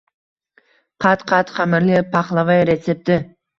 Qat-qat 1.05 1.53
xamirli 1.59 2.01
paxlava 2.17 2.59
retsepti 2.73 3.23